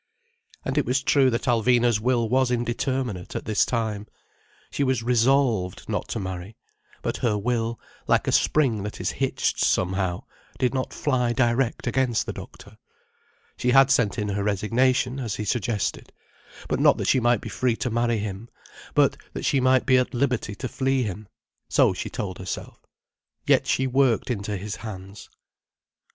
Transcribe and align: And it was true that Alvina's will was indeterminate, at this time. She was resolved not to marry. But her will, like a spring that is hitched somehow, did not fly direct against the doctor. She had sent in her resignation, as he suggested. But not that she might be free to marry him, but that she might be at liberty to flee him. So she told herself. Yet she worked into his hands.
And 0.65 0.79
it 0.79 0.85
was 0.87 1.03
true 1.03 1.29
that 1.29 1.43
Alvina's 1.43 2.01
will 2.01 2.27
was 2.27 2.49
indeterminate, 2.49 3.35
at 3.35 3.45
this 3.45 3.63
time. 3.67 4.07
She 4.71 4.83
was 4.83 5.03
resolved 5.03 5.87
not 5.87 6.07
to 6.07 6.19
marry. 6.19 6.57
But 7.03 7.17
her 7.17 7.37
will, 7.37 7.79
like 8.07 8.27
a 8.27 8.31
spring 8.31 8.81
that 8.81 8.99
is 8.99 9.11
hitched 9.11 9.59
somehow, 9.59 10.23
did 10.57 10.73
not 10.73 10.91
fly 10.91 11.33
direct 11.33 11.85
against 11.85 12.25
the 12.25 12.33
doctor. 12.33 12.79
She 13.57 13.69
had 13.69 13.91
sent 13.91 14.17
in 14.17 14.29
her 14.29 14.43
resignation, 14.43 15.19
as 15.19 15.35
he 15.35 15.45
suggested. 15.45 16.11
But 16.67 16.79
not 16.79 16.97
that 16.97 17.07
she 17.07 17.19
might 17.19 17.41
be 17.41 17.49
free 17.49 17.75
to 17.75 17.91
marry 17.91 18.17
him, 18.17 18.49
but 18.95 19.17
that 19.33 19.45
she 19.45 19.59
might 19.59 19.85
be 19.85 19.99
at 19.99 20.15
liberty 20.15 20.55
to 20.55 20.67
flee 20.67 21.03
him. 21.03 21.27
So 21.69 21.93
she 21.93 22.09
told 22.09 22.39
herself. 22.39 22.79
Yet 23.45 23.67
she 23.67 23.85
worked 23.85 24.31
into 24.31 24.57
his 24.57 24.77
hands. 24.77 25.29